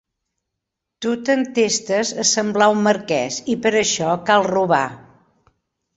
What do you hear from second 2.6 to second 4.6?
un marquès, i per a això cal